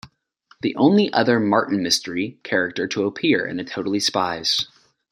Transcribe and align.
The 0.63 0.75
only 0.77 1.13
other 1.13 1.39
"Martin 1.39 1.83
Mystery" 1.83 2.39
character 2.41 2.87
to 2.87 3.05
appear 3.05 3.45
in 3.45 3.59
a 3.59 3.63
"Totally 3.63 3.99
Spies! 3.99 4.65